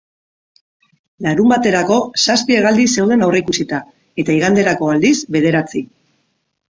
Larunbaterako 1.25 1.97
zazpi 2.23 2.57
hegaldi 2.59 2.85
zeuden 2.95 3.23
aurreikusita, 3.25 3.81
eta 4.23 4.35
iganderako, 4.37 4.89
aldiz, 4.95 5.13
bederatzi. 5.37 5.83